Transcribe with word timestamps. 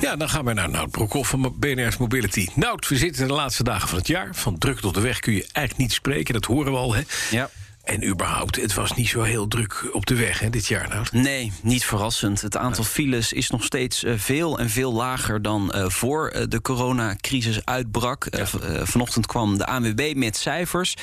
Ja, 0.00 0.16
dan 0.16 0.28
gaan 0.28 0.44
we 0.44 0.52
naar 0.52 0.70
Nout 0.70 0.90
Broekhoff 0.90 1.30
van 1.30 1.54
BNR's 1.58 1.96
Mobility. 1.96 2.48
Nout, 2.54 2.88
we 2.88 2.96
zitten 2.96 3.22
in 3.22 3.28
de 3.28 3.34
laatste 3.34 3.62
dagen 3.62 3.88
van 3.88 3.98
het 3.98 4.06
jaar. 4.06 4.34
Van 4.34 4.58
druk 4.58 4.80
tot 4.80 4.94
de 4.94 5.00
weg 5.00 5.20
kun 5.20 5.32
je 5.32 5.40
eigenlijk 5.52 5.76
niet 5.76 5.92
spreken, 5.92 6.34
dat 6.34 6.44
horen 6.44 6.72
we 6.72 6.78
al. 6.78 6.94
Hè? 6.94 7.02
Ja. 7.30 7.50
En 7.90 8.08
überhaupt, 8.08 8.56
het 8.56 8.74
was 8.74 8.94
niet 8.94 9.08
zo 9.08 9.22
heel 9.22 9.48
druk 9.48 9.88
op 9.92 10.06
de 10.06 10.14
weg 10.14 10.38
hè, 10.38 10.50
dit 10.50 10.66
jaar. 10.66 10.88
Nou. 10.88 11.06
Nee, 11.12 11.52
niet 11.62 11.84
verrassend. 11.84 12.40
Het 12.40 12.56
aantal 12.56 12.84
files 12.84 13.32
is 13.32 13.50
nog 13.50 13.64
steeds 13.64 14.04
uh, 14.04 14.14
veel 14.16 14.58
en 14.58 14.70
veel 14.70 14.92
lager 14.92 15.42
dan 15.42 15.72
uh, 15.74 15.88
voor 15.88 16.32
uh, 16.34 16.42
de 16.48 16.60
coronacrisis 16.60 17.64
uitbrak. 17.64 18.26
Ja. 18.30 18.46
vanochtend 18.86 19.26
kwam 19.26 19.58
de 19.58 19.66
ANWB 19.66 20.12
met 20.16 20.36
cijfers 20.36 20.94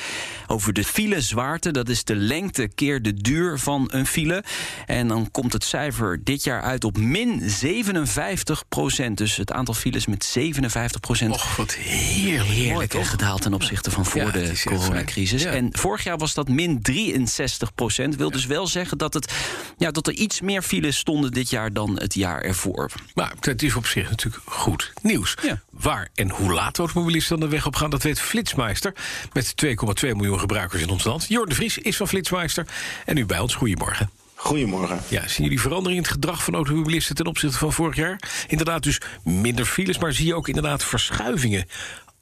over 0.46 0.72
de 0.72 0.84
filezwaarte. 0.84 1.70
Dat 1.70 1.88
is 1.88 2.04
de 2.04 2.16
lengte 2.16 2.68
keer 2.74 3.02
de 3.02 3.14
duur 3.14 3.58
van 3.58 3.88
een 3.92 4.06
file. 4.06 4.44
En 4.86 5.08
dan 5.08 5.30
komt 5.30 5.52
het 5.52 5.64
cijfer 5.64 6.24
dit 6.24 6.44
jaar 6.44 6.62
uit 6.62 6.84
op 6.84 6.98
min 6.98 7.50
57 7.50 8.68
procent. 8.68 9.18
Dus 9.18 9.36
het 9.36 9.52
aantal 9.52 9.74
files 9.74 10.06
met 10.06 10.24
57 10.24 11.00
procent. 11.00 11.34
Och, 11.34 11.56
wat 11.56 11.74
heerlijk. 11.74 12.48
Heerlijk 12.50 12.92
mooi, 12.92 13.06
gedaald 13.06 13.42
ten 13.42 13.54
opzichte 13.54 13.90
van 13.90 14.04
voor 14.04 14.20
ja, 14.20 14.30
de 14.30 14.62
coronacrisis. 14.64 15.42
Ja. 15.42 15.50
En 15.50 15.68
vorig 15.72 16.04
jaar 16.04 16.18
was 16.18 16.34
dat 16.34 16.48
min 16.48 16.77
63 16.82 17.74
procent. 17.74 18.16
Wil 18.16 18.30
dus 18.30 18.46
wel 18.46 18.66
zeggen 18.66 18.98
dat, 18.98 19.14
het, 19.14 19.32
ja, 19.76 19.90
dat 19.90 20.06
er 20.06 20.12
iets 20.12 20.40
meer 20.40 20.62
files 20.62 20.96
stonden 20.96 21.30
dit 21.30 21.50
jaar 21.50 21.72
dan 21.72 21.98
het 22.00 22.14
jaar 22.14 22.40
ervoor. 22.40 22.90
Maar 23.14 23.32
het 23.40 23.62
is 23.62 23.74
op 23.74 23.86
zich 23.86 24.10
natuurlijk 24.10 24.42
goed 24.44 24.92
nieuws. 25.02 25.34
Ja. 25.42 25.60
Waar 25.70 26.08
en 26.14 26.30
hoe 26.30 26.52
laat 26.52 26.78
automobilisten 26.78 27.38
dan 27.38 27.48
de 27.48 27.54
weg 27.54 27.66
op 27.66 27.76
gaan, 27.76 27.90
dat 27.90 28.02
weet 28.02 28.20
Flitsmeister. 28.20 28.92
Met 29.32 29.54
2,2 29.66 29.72
miljoen 30.00 30.40
gebruikers 30.40 30.82
in 30.82 30.90
ons 30.90 31.04
land. 31.04 31.26
Jorden 31.28 31.48
de 31.48 31.54
Vries 31.54 31.78
is 31.78 31.96
van 31.96 32.08
Flitsmeister. 32.08 32.66
En 33.04 33.14
nu 33.14 33.26
bij 33.26 33.38
ons, 33.38 33.54
goedemorgen. 33.54 34.10
Goedemorgen. 34.34 35.00
Ja, 35.08 35.28
zien 35.28 35.44
jullie 35.44 35.60
verandering 35.60 35.96
in 35.96 36.02
het 36.02 36.12
gedrag 36.12 36.44
van 36.44 36.54
automobilisten 36.54 37.14
ten 37.14 37.26
opzichte 37.26 37.58
van 37.58 37.72
vorig 37.72 37.96
jaar? 37.96 38.20
Inderdaad, 38.48 38.82
dus 38.82 39.00
minder 39.24 39.64
files, 39.64 39.98
maar 39.98 40.12
zie 40.12 40.26
je 40.26 40.34
ook 40.34 40.48
inderdaad 40.48 40.84
verschuivingen, 40.84 41.66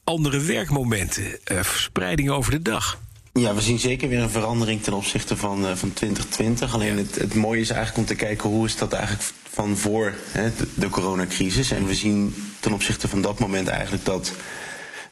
andere 0.03 0.39
werkmomenten, 0.39 1.23
uh, 1.23 1.63
verspreidingen 1.63 2.33
over 2.33 2.51
de 2.51 2.61
dag? 2.61 2.99
Ja, 3.37 3.53
we 3.53 3.61
zien 3.61 3.79
zeker 3.79 4.09
weer 4.09 4.21
een 4.21 4.29
verandering 4.29 4.83
ten 4.83 4.93
opzichte 4.93 5.37
van, 5.37 5.65
uh, 5.65 5.71
van 5.75 5.93
2020. 5.93 6.73
Alleen 6.73 6.97
het, 6.97 7.15
het 7.15 7.33
mooie 7.33 7.61
is 7.61 7.69
eigenlijk 7.69 7.99
om 7.99 8.15
te 8.15 8.25
kijken 8.25 8.49
hoe 8.49 8.65
is 8.65 8.75
dat 8.75 8.93
eigenlijk 8.93 9.23
van 9.49 9.77
voor 9.77 10.13
hè, 10.31 10.49
de, 10.57 10.67
de 10.73 10.89
coronacrisis. 10.89 11.71
En 11.71 11.85
we 11.85 11.95
zien 11.95 12.35
ten 12.59 12.73
opzichte 12.73 13.07
van 13.07 13.21
dat 13.21 13.39
moment 13.39 13.67
eigenlijk 13.67 14.05
dat 14.05 14.31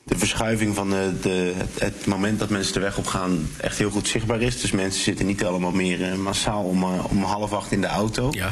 de 0.03 0.17
verschuiving 0.17 0.75
van 0.75 0.89
de, 0.89 1.13
de, 1.21 1.53
het 1.79 2.05
moment 2.05 2.39
dat 2.39 2.49
mensen 2.49 2.73
de 2.73 2.79
weg 2.79 2.97
op 2.97 3.07
gaan 3.07 3.49
echt 3.57 3.77
heel 3.77 3.89
goed 3.89 4.07
zichtbaar 4.07 4.41
is. 4.41 4.61
Dus 4.61 4.71
mensen 4.71 5.03
zitten 5.03 5.25
niet 5.25 5.43
allemaal 5.43 5.71
meer 5.71 5.99
uh, 5.99 6.15
massaal 6.15 6.63
om, 6.63 6.83
uh, 6.83 7.05
om 7.09 7.23
half 7.23 7.53
acht 7.53 7.71
in 7.71 7.81
de 7.81 7.87
auto. 7.87 8.29
Ja. 8.31 8.51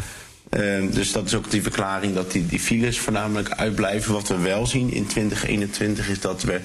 Uh, 0.50 0.92
dus 0.92 1.12
dat 1.12 1.26
is 1.26 1.36
ook 1.36 1.52
die 1.52 1.62
verklaring 1.62 2.14
dat 2.14 2.32
die, 2.32 2.46
die 2.46 2.60
files 2.60 3.00
voornamelijk 3.00 3.50
uitblijven. 3.50 4.14
Wat 4.14 4.28
we 4.28 4.38
wel 4.38 4.68
zien 4.68 4.92
in 4.92 5.08
2021 5.08 6.10
is 6.10 6.20
dat 6.20 6.44
we 6.44 6.62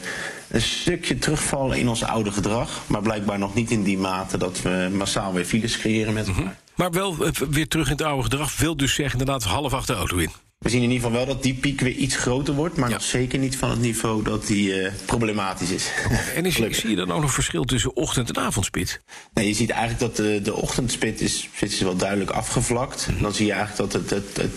een 0.51 0.63
stukje 0.63 1.19
terugvallen 1.19 1.79
in 1.79 1.89
ons 1.89 2.05
oude 2.05 2.33
gedrag. 2.33 2.83
Maar 2.87 3.03
blijkbaar 3.03 3.39
nog 3.39 3.55
niet 3.55 3.71
in 3.71 3.83
die 3.83 3.99
mate 3.99 4.39
dat 4.39 4.63
we 4.63 4.89
massaal 4.93 5.33
weer 5.33 5.45
files 5.45 5.79
creëren 5.79 6.15
met 6.15 6.27
elkaar. 6.27 6.43
Mm 6.43 6.49
-hmm. 6.49 6.57
Maar 6.75 6.91
wel 6.91 7.17
weer 7.51 7.69
terug 7.69 7.87
in 7.87 7.93
het 7.93 8.03
oude 8.03 8.23
gedrag 8.23 8.57
wil 8.57 8.77
dus 8.77 8.95
zeggen 8.95 9.19
inderdaad 9.19 9.45
half 9.45 9.73
acht 9.73 9.87
de 9.87 9.95
auto 9.95 10.17
in. 10.17 10.31
We 10.59 10.69
zien 10.69 10.83
in 10.83 10.91
ieder 10.91 11.05
geval 11.05 11.25
wel 11.25 11.35
dat 11.35 11.43
die 11.43 11.55
piek 11.55 11.81
weer 11.81 11.93
iets 11.93 12.17
groter 12.17 12.55
wordt, 12.55 12.77
maar 12.77 12.89
ja. 12.89 12.95
nog 12.95 13.05
zeker 13.05 13.39
niet 13.39 13.57
van 13.57 13.71
het 13.71 13.81
niveau 13.81 14.23
dat 14.23 14.47
die 14.47 14.81
uh, 14.81 14.93
problematisch 15.05 15.71
is. 15.71 15.91
En 16.35 16.47
is, 16.47 16.55
zie 16.55 16.91
je 16.91 16.97
dan 16.97 17.13
ook 17.13 17.21
nog 17.21 17.33
verschil 17.33 17.65
tussen 17.65 17.97
ochtend- 17.97 18.37
en 18.37 18.43
avondspit? 18.43 19.01
Nee, 19.35 19.47
je 19.47 19.55
ziet 19.55 19.71
eigenlijk 19.71 20.01
dat 20.01 20.17
de, 20.17 20.41
de 20.43 20.55
ochtendspit 20.55 21.21
is, 21.21 21.49
is 21.61 21.81
wel 21.81 21.97
duidelijk 21.97 22.31
afgevlakt. 22.31 23.07
Mm 23.07 23.15
-hmm. 23.15 23.23
Dan 23.23 23.35
zie 23.35 23.47
je 23.47 23.53
eigenlijk 23.53 23.93
dat 23.93 24.01
het, 24.03 24.11
het, 24.11 24.37
het, 24.37 24.53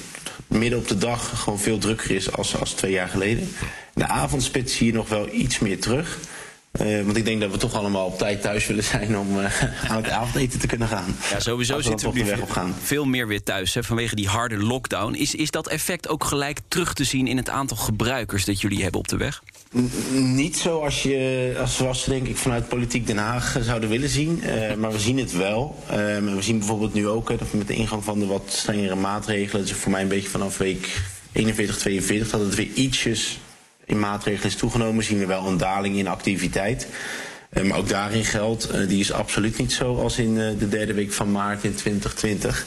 midden 0.47 0.79
op 0.79 0.87
de 0.87 0.97
dag 0.97 1.43
gewoon 1.43 1.59
veel 1.59 1.77
drukker 1.77 2.11
is 2.11 2.31
als, 2.31 2.59
als 2.59 2.71
twee 2.71 2.91
jaar 2.91 3.09
geleden. 3.09 3.49
De 3.93 4.07
avondspit 4.07 4.71
zie 4.71 4.85
je 4.85 4.93
nog 4.93 5.09
wel 5.09 5.29
iets 5.31 5.59
meer 5.59 5.79
terug. 5.79 6.19
Uh, 6.81 7.03
want 7.05 7.17
ik 7.17 7.25
denk 7.25 7.41
dat 7.41 7.51
we 7.51 7.57
toch 7.57 7.73
allemaal 7.73 8.05
op 8.05 8.17
tijd 8.17 8.41
thuis 8.41 8.67
willen 8.67 8.83
zijn 8.83 9.17
om 9.17 9.39
uh, 9.39 9.63
aan 9.91 9.95
het 9.95 10.09
avondeten 10.09 10.59
te 10.59 10.67
kunnen 10.67 10.87
gaan. 10.87 11.15
Ja, 11.31 11.39
sowieso 11.39 11.75
we 11.75 11.83
zitten 11.83 12.11
we 12.11 12.19
nu 12.19 12.25
weg 12.25 12.41
op 12.41 12.49
gaan. 12.49 12.75
veel 12.81 13.05
meer 13.05 13.27
weer 13.27 13.43
thuis 13.43 13.73
hè, 13.73 13.83
vanwege 13.83 14.15
die 14.15 14.27
harde 14.27 14.57
lockdown. 14.57 15.13
Is, 15.13 15.35
is 15.35 15.51
dat 15.51 15.67
effect 15.67 16.07
ook 16.07 16.23
gelijk 16.23 16.59
terug 16.67 16.93
te 16.93 17.03
zien 17.03 17.27
in 17.27 17.37
het 17.37 17.49
aantal 17.49 17.77
gebruikers 17.77 18.45
dat 18.45 18.61
jullie 18.61 18.81
hebben 18.81 18.99
op 18.99 19.07
de 19.07 19.17
weg? 19.17 19.43
N 19.75 20.35
niet 20.35 20.57
zoals, 20.57 21.03
je, 21.03 21.55
als, 21.59 21.75
zoals 21.75 22.03
denk 22.03 22.27
ik 22.27 22.37
vanuit 22.37 22.67
Politiek 22.67 23.07
Den 23.07 23.17
Haag 23.17 23.57
zouden 23.61 23.89
willen 23.89 24.09
zien. 24.09 24.41
Uh, 24.43 24.73
maar 24.73 24.91
we 24.91 24.99
zien 24.99 25.17
het 25.17 25.31
wel. 25.31 25.83
we 25.87 26.37
zien 26.39 26.57
bijvoorbeeld 26.57 26.93
nu 26.93 27.07
ook 27.07 27.39
dat 27.39 27.53
met 27.53 27.67
de 27.67 27.75
ingang 27.75 28.03
van 28.03 28.19
de 28.19 28.25
wat 28.25 28.43
strengere 28.47 28.95
maatregelen... 28.95 29.65
dus 29.65 29.73
voor 29.73 29.91
mij 29.91 30.01
een 30.01 30.07
beetje 30.07 30.29
vanaf 30.29 30.57
week 30.57 31.01
41, 31.31 31.77
42... 31.77 32.29
dat 32.29 32.41
het 32.41 32.55
weer 32.55 32.69
ietsjes 32.73 33.39
in 33.91 33.99
maatregelen 33.99 34.47
is 34.47 34.55
toegenomen, 34.55 35.03
zien 35.03 35.19
we 35.19 35.25
wel 35.25 35.47
een 35.47 35.57
daling 35.57 35.95
in 35.95 36.07
activiteit. 36.07 36.87
Uh, 37.53 37.63
maar 37.63 37.77
ook 37.77 37.89
daarin 37.89 38.25
geldt, 38.25 38.73
uh, 38.73 38.87
die 38.87 38.99
is 38.99 39.11
absoluut 39.11 39.57
niet 39.57 39.73
zo 39.73 39.95
als 39.95 40.17
in 40.17 40.35
uh, 40.35 40.59
de 40.59 40.69
derde 40.69 40.93
week 40.93 41.13
van 41.13 41.31
maart 41.31 41.63
in 41.63 41.75
2020. 41.75 42.65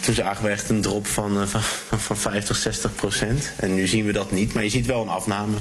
toen 0.00 0.14
zagen 0.14 0.44
we 0.44 0.50
echt 0.50 0.70
een 0.70 0.80
drop 0.80 1.06
van, 1.06 1.48
van, 1.48 1.62
van 1.98 2.16
50, 2.16 2.56
60 2.56 2.94
procent. 2.94 3.52
En 3.56 3.74
nu 3.74 3.86
zien 3.86 4.04
we 4.04 4.12
dat 4.12 4.30
niet, 4.30 4.54
maar 4.54 4.62
je 4.62 4.70
ziet 4.70 4.86
wel 4.86 5.02
een 5.02 5.08
afname. 5.08 5.56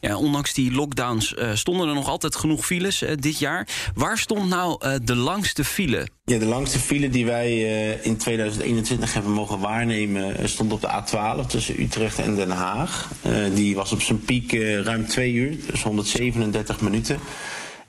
Ja, 0.00 0.16
ondanks 0.16 0.54
die 0.54 0.72
lockdowns 0.72 1.34
uh, 1.38 1.54
stonden 1.54 1.88
er 1.88 1.94
nog 1.94 2.08
altijd 2.08 2.36
genoeg 2.36 2.66
files 2.66 3.02
uh, 3.02 3.10
dit 3.14 3.38
jaar. 3.38 3.68
Waar 3.94 4.18
stond 4.18 4.48
nou 4.48 4.86
uh, 4.86 4.94
de 5.02 5.16
langste 5.16 5.64
file? 5.64 6.08
Ja, 6.24 6.38
de 6.38 6.46
langste 6.46 6.78
file 6.78 7.10
die 7.10 7.26
wij 7.26 7.60
in 8.02 8.16
2021 8.16 9.14
hebben 9.14 9.32
mogen 9.32 9.58
waarnemen... 9.58 10.48
stond 10.48 10.72
op 10.72 10.80
de 10.80 10.88
A12 10.88 11.46
tussen 11.46 11.80
Utrecht 11.80 12.18
en 12.18 12.34
Den 12.34 12.50
Haag. 12.50 13.08
die 13.54 13.74
was 13.74 13.92
op 13.92 14.02
zijn 14.02 14.20
piek 14.20 14.52
ruim 14.82 15.06
twee 15.06 15.32
uur, 15.32 15.56
dus 15.70 15.82
137 15.82 16.80
minuten. 16.80 17.18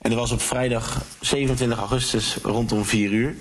En 0.00 0.10
dat 0.10 0.18
was 0.18 0.30
op 0.30 0.42
vrijdag 0.42 1.04
27 1.20 1.78
augustus 1.78 2.36
rondom 2.42 2.84
4 2.84 3.10
uur. 3.10 3.34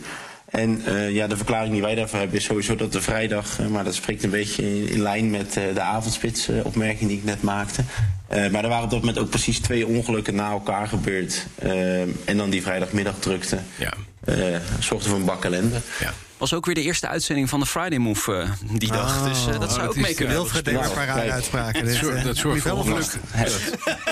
En 0.46 0.84
ja, 1.12 1.28
de 1.28 1.38
verklaring 1.38 1.74
die 1.74 1.82
wij 1.82 1.96
daarvoor 1.96 2.20
hebben 2.20 2.38
is 2.38 2.44
sowieso 2.44 2.76
dat 2.76 2.92
de 2.92 3.02
vrijdag, 3.02 3.60
maar 3.70 3.84
dat 3.84 3.96
spreekt 3.96 4.24
een 4.24 4.30
beetje 4.30 4.92
in, 4.92 5.02
lijn 5.02 5.30
met 5.30 5.54
de 5.54 5.82
avondspits 5.82 6.50
opmerking 6.64 7.10
die 7.10 7.18
ik 7.18 7.24
net 7.24 7.42
maakte. 7.42 7.84
Maar 8.32 8.64
er 8.64 8.70
waren 8.70 8.84
op 8.84 8.90
dat 8.90 9.00
moment 9.00 9.18
ook 9.18 9.30
precies 9.30 9.60
twee 9.60 9.88
ongelukken 9.88 10.36
na 10.36 10.52
elkaar 10.52 10.88
gebeurd. 10.88 11.46
en 12.26 12.38
dan 12.38 12.50
die 12.50 12.62
vrijdagmiddag 12.62 13.16
drukte. 13.20 13.60
Ja. 13.76 13.94
zorgde 14.80 15.10
voor 15.10 15.18
een 15.18 15.26
bak 15.26 15.46
ellende. 15.46 15.78
Ja. 16.00 16.14
Was 16.42 16.54
ook 16.54 16.66
weer 16.66 16.76
de 16.76 16.82
eerste 16.82 17.08
uitzending 17.08 17.50
van 17.50 17.60
de 17.60 17.66
Friday 17.66 17.98
Move 17.98 18.46
die 18.72 18.92
dag. 18.92 19.18
Oh, 19.18 19.28
dus 19.28 19.46
dat 19.60 19.72
zou 19.72 19.82
oh, 19.82 19.90
ook 19.90 19.96
mee 19.96 20.14
kunnen. 20.14 20.36
Heel 20.36 20.46
verdedigbare 20.46 21.32
uitspraken. 21.32 21.86
Dat, 21.86 21.96
zorgt, 21.96 22.24
dat 22.24 22.38
zorgt 22.38 22.62
voor 22.62 22.72
ongeluk. 22.72 23.18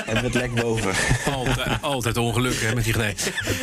En 0.06 0.18
het 0.18 0.34
lek 0.34 0.54
boven. 0.54 0.94
Altijd, 1.34 1.82
altijd 1.82 2.18
ongeluk 2.18 2.62
hè, 2.62 2.76
met 2.76 2.84
die 2.84 2.94
gnij. 2.94 3.16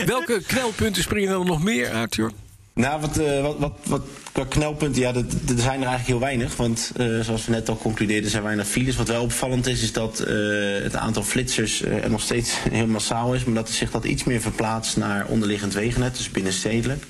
Welke 0.07 0.43
knelpunten 0.47 1.03
springen 1.03 1.39
er 1.39 1.45
nog 1.45 1.63
meer 1.63 1.91
uit, 1.91 2.15
joh? 2.15 2.31
Nou, 2.77 3.01
wat, 3.01 3.19
uh, 3.19 3.43
wat, 3.43 3.57
wat, 3.59 3.73
wat 3.87 4.03
qua 4.33 4.45
knelpunten, 4.45 5.03
ja, 5.03 5.15
er 5.15 5.25
zijn 5.47 5.81
er 5.81 5.87
eigenlijk 5.87 6.07
heel 6.07 6.19
weinig. 6.19 6.57
Want 6.57 6.93
uh, 6.97 7.21
zoals 7.21 7.47
we 7.47 7.53
net 7.53 7.69
al 7.69 7.77
concludeerden, 7.77 8.31
zijn 8.31 8.43
weinig 8.43 8.67
files. 8.67 8.97
Wat 8.97 9.09
wel 9.09 9.23
opvallend 9.23 9.67
is, 9.67 9.83
is 9.83 9.93
dat 9.93 10.25
uh, 10.29 10.83
het 10.83 10.97
aantal 10.97 11.23
flitsers 11.23 11.83
er 11.83 12.11
nog 12.11 12.21
steeds 12.21 12.55
heel 12.71 12.87
massaal 12.87 13.35
is. 13.35 13.45
Maar 13.45 13.55
dat 13.55 13.71
zich 13.71 13.91
dat 13.91 14.05
iets 14.05 14.25
meer 14.25 14.41
verplaatst 14.41 14.97
naar 14.97 15.27
onderliggend 15.27 15.75
wegennet, 15.75 16.17
dus 16.17 16.31
binnenstedelijk. 16.31 17.05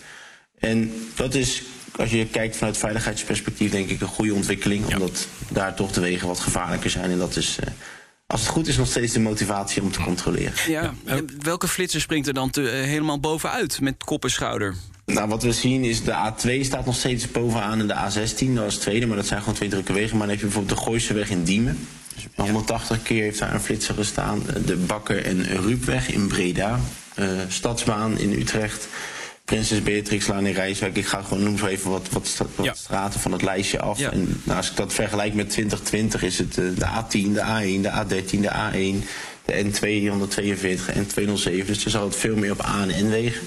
En 0.59 0.93
dat 1.15 1.35
is, 1.35 1.63
als 1.97 2.11
je 2.11 2.27
kijkt 2.27 2.57
vanuit 2.57 2.77
veiligheidsperspectief, 2.77 3.71
denk 3.71 3.89
ik 3.89 4.01
een 4.01 4.07
goede 4.07 4.35
ontwikkeling. 4.35 4.89
Ja. 4.89 4.95
Omdat 4.95 5.27
daar 5.49 5.75
toch 5.75 5.93
de 5.93 6.01
wegen 6.01 6.29
wat 6.29 6.41
gevaarlijker 6.41 6.91
zijn. 6.91 7.11
En 7.11 7.19
dat 7.19 7.37
is 7.37 7.59
als 8.27 8.41
het 8.41 8.51
goed 8.51 8.67
is, 8.67 8.77
nog 8.77 8.89
steeds 8.89 9.13
de 9.13 9.21
motivatie 9.21 9.83
om 9.83 9.93
te 9.93 10.01
controleren. 10.01 10.53
Ja, 10.69 10.95
ja. 11.05 11.21
welke 11.39 11.69
flitser 11.69 12.01
springt 12.01 12.27
er 12.27 12.35
dan 12.35 12.51
te, 12.51 12.63
uh, 12.63 12.71
helemaal 12.71 13.21
bovenuit 13.21 13.81
met 13.81 14.05
kop 14.05 14.25
en 14.25 14.31
schouder? 14.31 14.75
Nou, 15.07 15.29
wat 15.29 15.43
we 15.43 15.53
zien 15.53 15.85
is 15.85 16.05
de 16.05 16.13
A2 16.13 16.65
staat 16.65 16.87
nog 16.87 16.95
steeds 16.95 17.31
bovenaan 17.31 17.81
en 17.81 17.87
de 17.87 17.95
A16, 17.95 18.55
dat 18.55 18.65
was 18.65 18.77
tweede, 18.77 19.07
maar 19.07 19.17
dat 19.17 19.27
zijn 19.27 19.41
gewoon 19.41 19.55
twee 19.55 19.69
drukke 19.69 19.93
wegen. 19.93 20.17
Maar 20.17 20.27
dan 20.27 20.37
heb 20.37 20.39
je 20.39 20.45
bijvoorbeeld 20.45 20.79
de 20.79 20.85
Gooiseweg 20.85 21.31
in 21.31 21.45
Diemen. 21.45 21.79
Dus 22.15 22.27
180 22.35 23.03
keer 23.03 23.23
heeft 23.23 23.39
daar 23.39 23.55
een 23.55 23.61
flitser 23.61 23.95
gestaan. 23.95 24.43
De 24.65 24.77
Bakker 24.77 25.25
en 25.25 25.43
Ruupweg 25.43 26.11
in 26.11 26.27
Breda. 26.27 26.81
Uh, 27.19 27.29
Stadsbaan 27.49 28.19
in 28.19 28.33
Utrecht. 28.33 28.89
Prinses 29.45 29.83
Beatrixlaan 29.83 30.47
in 30.47 30.55
Rijswijk. 30.55 30.97
Ik 30.97 31.07
ga 31.07 31.23
gewoon 31.23 31.43
noem 31.43 31.59
zo 31.59 31.67
even 31.67 31.91
wat, 31.91 32.09
wat, 32.11 32.37
wat 32.55 32.65
ja. 32.65 32.75
straten 32.75 33.21
van 33.21 33.33
het 33.33 33.43
lijstje 33.43 33.81
af. 33.81 33.99
Ja. 33.99 34.13
En 34.13 34.41
nou, 34.45 34.57
als 34.57 34.71
ik 34.71 34.77
dat 34.77 34.93
vergelijk 34.93 35.35
met 35.35 35.51
2020 35.51 36.23
is 36.23 36.39
het 36.39 36.57
uh, 36.57 36.77
de 36.77 36.87
A10, 36.87 37.33
de 37.33 37.41
A1, 37.41 37.81
de 37.81 37.91
A13, 37.91 38.41
de 38.41 38.51
A1, 38.51 39.07
de 39.45 39.65
N242 39.65 40.95
en 40.95 41.07
N207. 41.07 41.67
Dus 41.67 41.85
er 41.85 41.91
zal 41.91 42.05
het 42.05 42.17
veel 42.17 42.37
meer 42.37 42.53
op 42.53 42.65
A 42.65 42.87
en 42.89 43.07
N 43.07 43.11
wegen. 43.11 43.47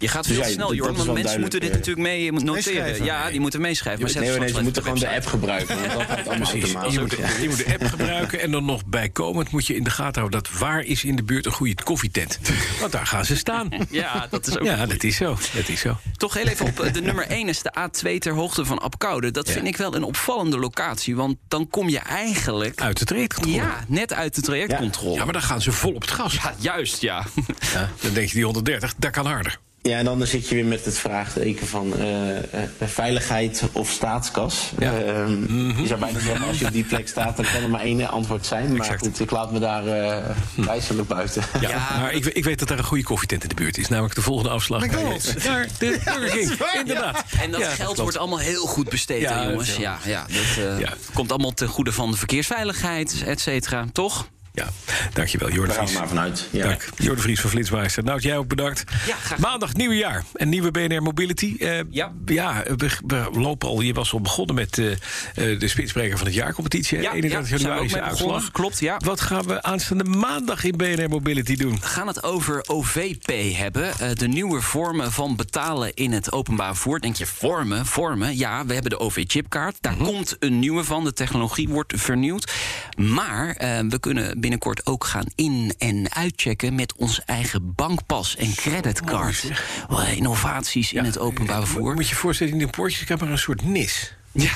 Je 0.00 0.08
gaat 0.08 0.26
Dus 0.26 0.36
veel 0.36 0.44
ja, 0.44 0.50
snel, 0.50 0.74
Jorn, 0.74 0.94
want 0.96 1.12
mensen 1.12 1.40
moeten 1.40 1.60
dit 1.60 1.72
natuurlijk 1.72 2.06
mee 2.06 2.32
noteren. 2.32 2.52
Meeschrijven. 2.54 3.04
Ja, 3.04 3.30
die 3.30 3.40
moeten 3.40 3.60
meeschrijven. 3.60 4.02
Maar 4.02 4.22
Nee, 4.22 4.38
nee, 4.38 4.48
ze 4.48 4.62
moeten 4.62 4.82
gewoon 4.82 4.98
de 4.98 5.08
app 5.14 5.26
gebruiken. 5.26 5.76
Want 5.76 5.92
dat 5.92 6.02
gaat 6.02 6.28
allemaal 6.28 6.50
Precies. 6.50 6.70
Je 6.72 7.00
moet, 7.00 7.10
je 7.40 7.46
moet 7.48 7.56
de 7.66 7.72
app 7.72 7.84
gebruiken 7.86 8.40
en 8.40 8.50
dan 8.50 8.64
nog 8.64 8.84
bijkomend 8.86 9.50
moet 9.50 9.66
je 9.66 9.74
in 9.76 9.84
de 9.84 9.90
gaten 9.90 10.20
houden 10.20 10.42
dat 10.42 10.58
waar 10.58 10.80
is 10.82 11.04
in 11.04 11.16
de 11.16 11.22
buurt 11.22 11.46
een 11.46 11.52
goede 11.52 11.74
koffietent. 11.84 12.38
Want 12.80 12.92
daar 12.92 13.06
gaan 13.06 13.24
ze 13.24 13.36
staan. 13.36 13.68
Ja, 13.90 14.26
dat 14.30 14.46
is 14.46 14.58
ook 14.58 14.64
Ja, 14.64 14.86
dat 14.86 15.02
is 15.02 15.16
zo. 15.16 15.36
Dat 15.54 15.68
is 15.68 15.80
zo. 15.80 15.96
Toch 16.16 16.34
heel 16.34 16.46
even 16.46 16.66
op. 16.66 16.80
eh, 16.80 16.92
De 16.92 17.00
nummer 17.00 17.26
1 17.26 17.48
is 17.48 17.62
de 17.62 17.72
A2 17.78 18.18
ter 18.18 18.32
hoogte 18.32 18.64
van 18.64 18.78
Apkoude. 18.78 19.30
Dat 19.30 19.46
Ja. 19.46 19.52
vind 19.52 19.66
ik 19.66 19.76
wel 19.76 19.94
een 19.94 20.02
opvallende 20.04 20.58
locatie. 20.58 21.16
Want 21.16 21.36
dan 21.48 21.68
kom 21.68 21.88
je 21.88 21.98
eigenlijk... 21.98 22.80
Uit 22.80 22.98
de 22.98 23.04
trajectcontrole. 23.04 23.56
Ja, 23.62 23.84
net 23.88 24.12
uit 24.12 24.34
de 24.34 24.40
trajectcontrole. 24.40 25.14
Ja, 25.14 25.24
maar 25.24 25.32
dan 25.32 25.42
gaan 25.42 25.60
ze 25.62 25.72
vol 25.72 25.92
op 25.94 26.00
het 26.00 26.10
gas. 26.10 26.34
Ja, 26.34 26.54
juist, 26.58 27.00
ja. 27.00 27.24
Ja, 27.72 27.90
dan 28.00 28.12
denk 28.12 28.28
je 28.28 28.34
die 28.34 28.44
130, 28.44 28.94
dat 28.96 29.10
kan 29.10 29.26
harder. 29.26 29.58
Ja, 29.82 29.98
en 29.98 30.04
dan 30.04 30.26
zit 30.26 30.48
je 30.48 30.54
weer 30.54 30.64
met 30.64 30.84
het 30.84 30.98
vraagteken 30.98 31.66
van 31.66 31.96
eh, 31.98 32.36
eh, 32.36 32.42
veiligheid 32.80 33.62
of 33.72 33.90
staatskas. 33.90 34.70
Ja. 34.78 34.92
Je 34.92 35.82
zou 35.86 36.00
bijna 36.00 36.18
zeggen, 36.20 36.46
als 36.46 36.58
je 36.58 36.66
op 36.66 36.72
die 36.72 36.84
plek 36.84 37.08
staat, 37.08 37.36
dan 37.36 37.46
kan 37.52 37.62
er 37.62 37.70
maar 37.70 37.80
één 37.80 38.08
antwoord 38.10 38.46
zijn. 38.46 38.70
Maar 38.72 38.80
Exact. 38.80 39.00
goed, 39.00 39.20
ik 39.20 39.30
laat 39.30 39.52
me 39.52 39.58
daar 39.58 39.86
eh 39.86 40.24
wijselijk 40.54 41.08
buiten. 41.08 41.42
Ja, 41.60 41.88
maar 42.00 42.12
ik, 42.12 42.24
ik 42.24 42.44
weet 42.44 42.58
dat 42.58 42.68
daar 42.68 42.78
een 42.78 42.84
goede 42.84 43.04
koffietent 43.04 43.42
in 43.42 43.48
de 43.48 43.54
buurt 43.54 43.78
is. 43.78 43.88
Namelijk 43.88 44.14
de 44.14 44.22
volgende 44.22 44.50
afslag. 44.50 44.84
McDonald's. 44.86 45.34
eh, 45.34 45.44
Daar, 45.44 45.66
de 45.78 46.00
Burger 46.04 46.30
King. 46.30 46.58
Inderdaad. 46.80 47.24
En 47.40 47.50
dat 47.50 47.60
Ja, 47.60 47.68
geld 47.70 47.98
wordt 47.98 48.16
allemaal 48.16 48.38
heel 48.38 48.66
goed 48.66 48.88
besteed, 48.88 49.28
hè, 49.28 49.42
jongens. 49.42 49.76
Ja, 49.76 49.98
ja, 50.04 50.26
dat 50.28 50.64
eh, 50.64 50.80
Ja. 50.80 50.92
komt 51.14 51.30
allemaal 51.30 51.52
ten 51.54 51.68
goede 51.68 51.92
van 51.92 52.10
de 52.10 52.16
verkeersveiligheid, 52.16 53.22
et 53.26 53.40
cetera. 53.40 53.84
Toch? 53.92 54.26
Ja, 54.60 54.68
dankjewel, 55.12 55.48
Daar 55.48 55.66
we 55.66 55.72
Vries. 55.72 55.92
maar 55.92 56.08
vanuit. 56.08 56.48
Ja. 56.50 56.66
Dank. 56.66 56.88
Vries 57.18 57.40
van 57.40 57.50
Flitsmeister. 57.50 58.04
Nou, 58.04 58.20
jij 58.20 58.36
ook 58.36 58.48
bedankt. 58.48 58.84
Ja, 59.06 59.14
graag. 59.14 59.38
Maandag, 59.38 59.74
nieuwe 59.74 59.94
jaar. 59.94 60.24
En 60.34 60.48
nieuwe 60.48 60.70
BNR 60.70 61.02
Mobility. 61.02 61.56
Eh, 61.58 61.78
Ja. 61.90 62.12
ja 62.26 62.62
we, 62.76 62.88
we 63.06 63.28
lopen 63.32 63.68
al. 63.68 63.80
Je 63.80 63.92
was 63.92 64.12
al 64.12 64.20
begonnen 64.20 64.54
met 64.54 64.78
eh, 64.78 64.90
eh, 64.92 65.60
de 65.60 65.68
spitspreker 65.68 66.16
van 66.18 66.26
het 66.26 66.34
jaarcompetitie. 66.36 67.00
Ja, 67.00 67.12
31 67.12 67.50
ja, 67.50 67.56
januari 67.56 67.84
is 67.84 67.92
de 67.92 68.00
uitslag. 68.00 68.50
Klopt, 68.50 68.78
ja. 68.80 68.96
Wat 69.04 69.20
gaan 69.20 69.46
we 69.46 69.62
aanstaande 69.62 70.04
maandag 70.04 70.64
in 70.64 70.76
BNR 70.76 71.08
Mobility 71.08 71.56
doen? 71.56 71.74
We 71.80 71.86
gaan 71.86 72.06
het 72.06 72.22
over 72.22 72.62
OVP 72.66 73.32
hebben. 73.56 73.98
eh, 73.98 74.08
de 74.14 74.28
nieuwe 74.28 74.60
vormen 74.60 75.12
van 75.12 75.36
betalen 75.36 75.94
in 75.94 76.12
het 76.12 76.32
openbaar 76.32 76.72
vervoer. 76.74 77.00
Denk 77.00 77.16
je, 77.16 77.26
vormen, 77.26 77.86
vormen? 77.86 78.36
Ja, 78.36 78.66
we 78.66 78.72
hebben 78.72 78.90
de 78.90 78.98
OV-chipkaart. 78.98 79.76
Daar 79.80 79.92
Mhm. 79.94 80.04
komt 80.04 80.36
een 80.38 80.58
nieuwe 80.58 80.84
van. 80.84 81.04
De 81.04 81.12
technologie 81.12 81.68
wordt 81.68 81.92
vernieuwd. 81.96 82.52
Maar 82.96 83.54
we 83.88 83.96
kunnen 84.00 84.40
binnenkort 84.50 84.86
ook 84.86 85.04
gaan 85.04 85.26
in- 85.34 85.74
en 85.78 86.12
uitchecken... 86.12 86.74
met 86.74 86.94
ons 86.96 87.24
eigen 87.24 87.74
bankpas 87.74 88.36
en 88.36 88.54
creditcard. 88.54 89.44
Wel, 89.88 90.02
Innovaties 90.02 90.92
in 90.92 91.04
het 91.04 91.18
openbaar 91.18 91.66
vervoer. 91.66 91.94
Moet 91.94 92.04
je 92.04 92.14
je 92.14 92.20
voorstellen, 92.20 92.52
in 92.52 92.58
de 92.58 92.66
poortjes 92.66 93.08
heb 93.08 93.20
maar 93.20 93.30
een 93.30 93.38
soort 93.38 93.62
NIS. 93.62 94.14
Ja. 94.32 94.52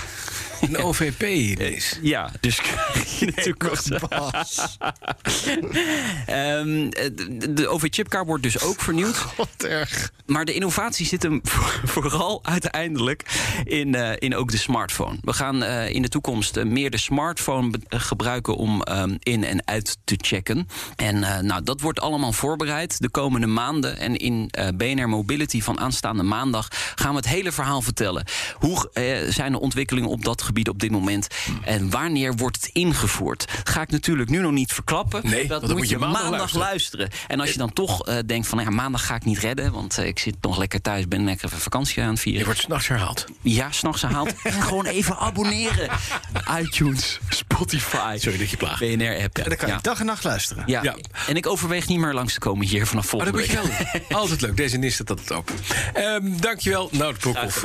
Een 0.69 0.77
OVP-NIS. 0.83 1.99
Ja, 2.03 2.31
dus 2.41 2.61
krijg 2.67 3.19
je 3.19 3.27
natuurlijk 3.27 3.77
zo. 3.83 3.97
Ehm, 6.27 6.89
de, 6.91 7.53
de 7.55 7.69
OV-chipkaart 7.69 8.27
wordt 8.27 8.43
dus 8.43 8.61
ook 8.61 8.81
vernieuwd. 8.81 9.25
Wat 9.37 9.49
erg. 9.59 10.13
Maar 10.27 10.45
de 10.45 10.53
innovatie 10.55 11.07
zit 11.07 11.23
hem 11.23 11.41
voor- 11.43 11.81
vooral 11.95 12.41
uiteindelijk 12.45 13.25
in, 13.65 13.95
eh, 13.95 14.13
in 14.19 14.37
ook 14.37 14.51
de 14.51 14.57
smartphone. 14.57 15.17
We 15.23 15.33
gaan 15.33 15.63
eh, 15.63 15.89
in 15.95 16.03
de 16.03 16.09
toekomst 16.09 16.57
eh, 16.57 16.65
meer 16.65 16.91
de 16.91 16.97
smartphone 16.97 17.71
eh, 17.89 18.01
gebruiken 18.01 18.57
om 18.57 18.83
ehm, 18.83 19.17
in 19.19 19.45
en 19.45 19.67
uit 19.67 19.97
te 20.05 20.15
checken. 20.21 20.69
En 20.97 21.23
eh, 21.25 21.39
nou, 21.41 21.63
dat 21.63 21.81
wordt 21.81 22.01
allemaal 22.01 22.33
voorbereid 22.33 23.01
de 23.01 23.09
komende 23.11 23.47
maanden. 23.47 23.99
En 23.99 24.17
in 24.17 24.49
eh, 24.51 24.69
BNR 24.77 25.09
Mobility 25.09 25.61
van 25.63 25.81
aanstaande 25.81 26.23
maandag 26.23 26.69
gaan 26.95 27.11
we 27.11 27.17
het 27.17 27.29
hele 27.29 27.53
verhaal 27.53 27.83
vertellen. 27.83 28.25
Hoe 28.55 28.91
eh, 28.93 29.31
zijn 29.33 29.53
de 29.53 29.61
ontwikkelingen 29.61 30.11
op 30.11 30.25
dat 30.25 30.43
gebied 30.43 30.53
op 30.63 30.81
dit 30.81 30.91
moment? 30.91 31.29
En 31.63 31.91
wanneer 31.91 32.35
wordt 32.35 32.57
het 32.57 32.71
ingevoerd? 32.73 33.45
Ga 33.65 33.83
ik 33.83 33.91
natuurlijk 33.91 34.31
nu 34.31 34.39
nog 34.39 34.53
niet 34.53 34.73
verklappen. 34.73 35.21
Nee, 35.25 35.47
dat 35.47 35.75
moet 35.75 35.89
je 35.89 35.99
maandag, 35.99 36.31
luisteren. 36.31 36.61
luisteren. 36.61 37.11
En 37.27 37.41
als 37.41 37.51
je 37.51 37.59
dan 37.59 37.73
toch 37.73 38.07
eh, 38.07 38.19
denkt 38.27 38.47
van 38.47 38.59
nou 38.59 38.71
ja, 38.71 38.77
maandag 38.77 39.07
ga 39.07 39.15
ik 39.15 39.25
niet 39.25 39.39
redden, 39.39 39.73
want 39.73 39.99
eh, 39.99 40.07
ik 40.07 40.19
zit 40.19 40.37
nog 40.41 40.59
lekker 40.59 40.81
thuis, 40.81 41.09
ben 41.09 41.25
lekker 41.25 41.47
even 41.47 41.59
vakantie 41.59 42.03
aan 42.03 42.11
het 42.11 42.21
vieren. 42.21 42.41
Je 42.41 42.47
wordt 42.47 42.61
s'nachts 42.61 42.89
herhaald. 42.89 43.25
Ja, 43.41 43.73
s'nachts 43.73 44.03
herhaald. 44.03 44.33
gewoon 44.43 44.87
even 44.87 45.17
abonneren. 45.17 45.89
iTunes, 46.61 47.19
Spotify. 47.29 47.54
Sorry 48.19 48.39
dat 48.39 48.51
je 48.51 48.57
plaagt. 48.57 48.81
BNR-app. 48.81 49.39
En 49.39 49.49
dan 49.49 49.57
kan 49.57 49.69
je 49.69 49.75
ja. 49.75 49.81
dag 49.81 50.01
en 50.01 50.07
nacht 50.07 50.25
luisteren. 50.25 50.65
Ja. 50.67 50.83
Ja. 50.83 50.97
en 51.27 51.37
ik 51.37 51.47
overweeg 51.47 51.89
niet 51.89 51.99
meer 51.99 52.13
langs 52.13 52.33
te 52.33 52.41
komen 52.41 52.67
hier 52.67 52.87
vanaf 52.87 53.11
dat 53.11 53.11
volgende 53.11 53.39
moet 53.39 53.51
je 53.51 53.93
week. 53.93 54.13
Altijd 54.13 54.41
leuk. 54.41 54.57
Deze 54.57 54.77
NIS 54.77 54.95
staat 54.95 55.11
altijd 55.11 55.33
open. 55.33 55.55
Ehm 55.95 56.37
dankjewel, 56.41 56.89
Nout 56.93 57.19
Broekhoff. 57.19 57.65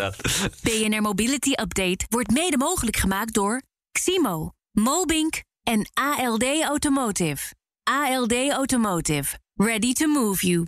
BNR 0.62 1.02
Mobility 1.02 1.52
Update 1.52 2.06
wordt 2.10 2.32
mede 2.32 2.58
mogelijk 2.58 2.98
gemaakt 2.98 3.34
door 3.34 3.62
Ximo, 3.92 4.52
Mobink 4.72 5.44
en 5.64 5.90
ALD 5.94 6.44
Automotive. 6.64 7.54
ALD 7.84 8.34
Automotive. 8.50 9.38
Ready 9.54 9.94
to 9.94 10.08
move 10.08 10.48
you. 10.48 10.68